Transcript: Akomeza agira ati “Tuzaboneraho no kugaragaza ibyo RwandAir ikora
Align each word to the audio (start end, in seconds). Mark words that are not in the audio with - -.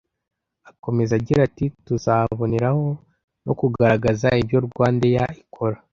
Akomeza 0.71 1.11
agira 1.19 1.39
ati 1.47 1.65
“Tuzaboneraho 1.85 2.85
no 3.45 3.53
kugaragaza 3.59 4.27
ibyo 4.41 4.57
RwandAir 4.67 5.29
ikora 5.43 5.77